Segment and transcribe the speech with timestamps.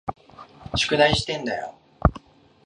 [0.75, 1.75] 宿題してんだよ。